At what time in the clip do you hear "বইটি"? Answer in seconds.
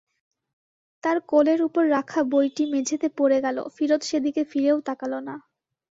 2.31-2.63